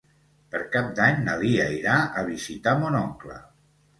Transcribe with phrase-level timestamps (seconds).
[0.53, 3.37] Per Cap d'Any na Lia irà a visitar mon oncle.